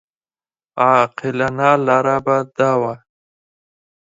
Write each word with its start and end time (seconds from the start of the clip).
عاقلانه 0.85 1.69
لاره 1.85 2.17
به 2.25 2.37
دا 2.57 2.71
وه. 2.81 2.93